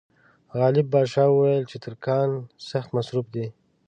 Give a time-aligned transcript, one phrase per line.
[0.57, 2.29] غالب پاشا وویل چې ترکان
[2.69, 3.45] سخت مصروف دي.